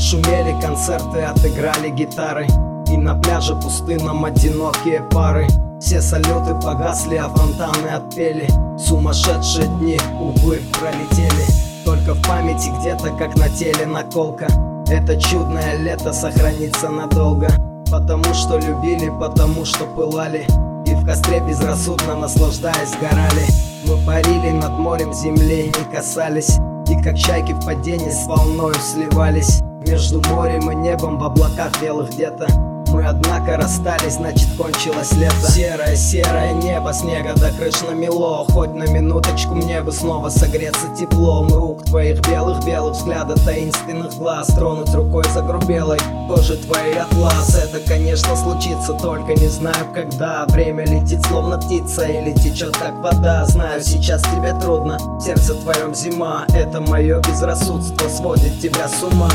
[0.00, 2.46] Отшумели концерты, отыграли гитары.
[2.90, 5.46] И на пляже пустынном одинокие пары.
[5.78, 8.48] Все салюты погасли, а фонтаны отпели.
[8.78, 11.44] Сумасшедшие дни, увы, пролетели.
[11.84, 14.46] Только в памяти где-то, как на теле наколка.
[14.88, 17.50] Это чудное лето сохранится надолго.
[17.90, 20.46] Потому что любили, потому что пылали.
[20.86, 23.44] И в костре безрассудно наслаждаясь горали.
[23.86, 26.56] Мы парили над морем земли не касались.
[26.88, 32.10] И как чайки в падении с волною сливались Между морем и небом в облаках белых
[32.10, 32.46] где-то.
[32.92, 35.50] Мы, однако, расстались, значит, кончилось лето.
[35.50, 41.48] Серое, серое небо, снега до крыш намело Хоть на минуточку мне бы снова согреться теплом
[41.48, 44.46] Рук твоих белых-белых взгляда, таинственных глаз.
[44.54, 50.46] Тронуть рукой загрубелой кожи твоей атлас Это, конечно, случится, только не знаю когда.
[50.50, 53.44] Время летит, словно птица, или течет, как вода.
[53.46, 56.44] Знаю, сейчас тебе трудно, в сердце твоем зима.
[56.54, 59.30] Это мое безрассудство сводит тебя с ума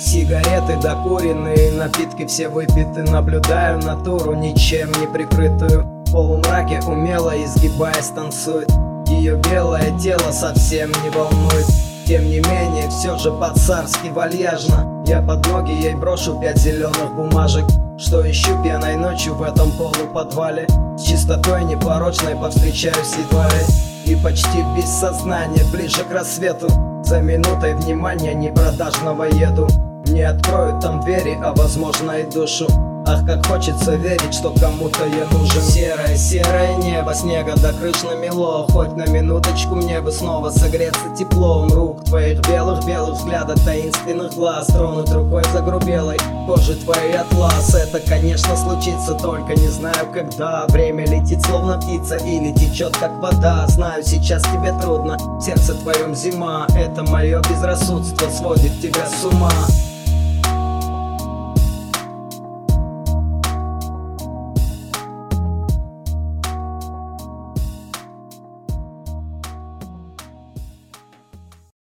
[0.00, 5.82] Сигареты докуренные, напитки все выпиты Наблюдаю натуру, ничем не прикрытую.
[6.06, 8.70] В полумраке умело изгибаясь танцует.
[9.08, 11.66] Ее белое тело совсем не волнует.
[12.06, 15.04] Тем не менее, все же по-царски вальяжно.
[15.06, 17.66] Я под ноги ей брошу пять зеленых бумажек.
[17.98, 20.66] Что ищу пьяной ночью в этом полуподвале?
[20.96, 24.12] С чистотой непорочной повстречаюсь едва ли.
[24.12, 26.68] И почти без сознания, ближе к рассвету.
[27.04, 29.68] За минутой внимания непродажного еду
[30.10, 32.66] не откроют там двери, а возможно и душу.
[33.06, 35.62] Ах, как хочется верить, что кому-то я нужен.
[35.62, 38.66] Серое, серое небо, снега до крыш намело.
[38.70, 44.66] Хоть на минуточку мне бы снова согреться теплом Рук твоих белых-белых взглядов, таинственных глаз.
[44.66, 47.74] Тронуть рукой загрубелой кожи твоей атлас.
[47.74, 50.66] Это, конечно, случится, только не знаю когда.
[50.68, 53.66] Время летит словно птица или течет как вода.
[53.68, 56.66] Знаю, сейчас тебе трудно, в сердце твоем зима.
[56.76, 59.50] Это мое безрассудство сводит тебя с ума